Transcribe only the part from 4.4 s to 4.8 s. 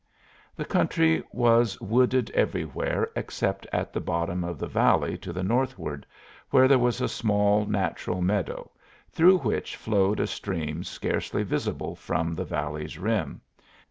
of the